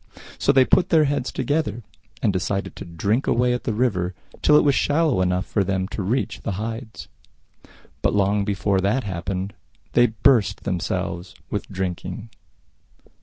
[0.39, 1.83] So they put their heads together,
[2.23, 5.87] and decided to drink away at the river till it was shallow enough for them
[5.89, 7.07] to reach the Hides.
[8.01, 9.53] But long before that happened
[9.93, 12.31] they burst themselves with drinking.